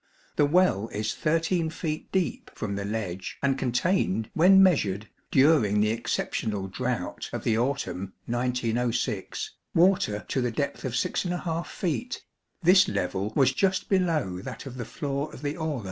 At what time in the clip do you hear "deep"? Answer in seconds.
2.11-2.49